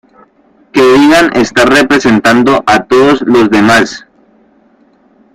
que 0.71 0.81
digan 0.93 1.31
estar 1.37 1.69
representando 1.69 2.63
a 2.65 2.85
todos 2.85 3.21
los 3.21 3.51
demás 3.51 4.07